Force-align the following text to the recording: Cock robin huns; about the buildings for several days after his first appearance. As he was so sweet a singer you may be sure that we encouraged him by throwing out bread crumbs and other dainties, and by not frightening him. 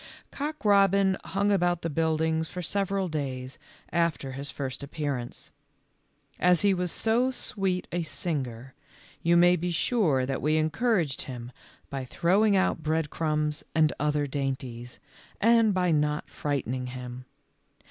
Cock 0.31 0.65
robin 0.65 1.15
huns; 1.23 1.51
about 1.53 1.83
the 1.83 1.89
buildings 1.91 2.49
for 2.49 2.63
several 2.63 3.07
days 3.07 3.59
after 3.91 4.31
his 4.31 4.49
first 4.49 4.81
appearance. 4.81 5.51
As 6.39 6.61
he 6.63 6.73
was 6.73 6.91
so 6.91 7.29
sweet 7.29 7.87
a 7.91 8.01
singer 8.01 8.73
you 9.21 9.37
may 9.37 9.55
be 9.55 9.69
sure 9.69 10.25
that 10.25 10.41
we 10.41 10.57
encouraged 10.57 11.21
him 11.29 11.51
by 11.91 12.03
throwing 12.03 12.55
out 12.57 12.81
bread 12.81 13.11
crumbs 13.11 13.63
and 13.75 13.93
other 13.99 14.25
dainties, 14.25 14.97
and 15.39 15.71
by 15.71 15.91
not 15.91 16.31
frightening 16.31 16.87
him. 16.87 17.25